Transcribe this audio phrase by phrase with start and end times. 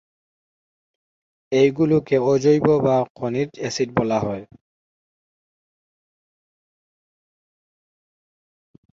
[1.51, 4.19] এগুলোকে অজৈব বা খনিজ অ্যাসিড বলে।